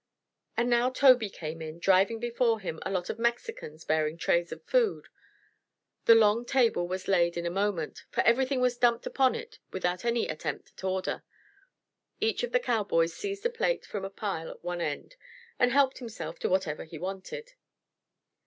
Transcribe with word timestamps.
And 0.57 0.67
now 0.67 0.89
Tobey 0.89 1.29
came 1.29 1.61
in, 1.61 1.77
driving 1.77 2.19
before 2.19 2.59
him 2.59 2.79
a 2.81 2.89
lot 2.89 3.11
of 3.11 3.19
Mexicans 3.19 3.83
bearing 3.85 4.17
trays 4.17 4.51
of 4.51 4.63
food. 4.63 5.09
The 6.05 6.15
long 6.15 6.43
table 6.43 6.87
was 6.87 7.07
laid 7.07 7.37
in 7.37 7.45
a 7.45 7.51
moment, 7.51 8.05
for 8.09 8.21
everything 8.21 8.61
was 8.61 8.77
dumped 8.79 9.05
upon 9.05 9.35
it 9.35 9.59
without 9.69 10.03
any 10.03 10.27
attempt 10.27 10.71
at 10.75 10.83
order. 10.83 11.21
Each 12.19 12.41
of 12.41 12.51
the 12.51 12.59
cowboys 12.59 13.13
seized 13.13 13.45
a 13.45 13.49
plate 13.51 13.85
from 13.85 14.03
a 14.03 14.09
pile 14.09 14.49
at 14.49 14.63
one 14.63 14.81
end 14.81 15.17
and 15.59 15.71
helped 15.71 15.99
himself 15.99 16.39
to 16.39 16.49
whatever 16.49 16.83
he 16.83 16.97
wanted. 16.97 17.53